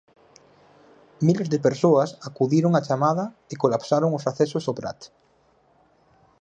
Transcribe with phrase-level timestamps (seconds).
[1.27, 4.99] Miles de persoas acudiron á chamada e colapsaron os accesos ao Prat.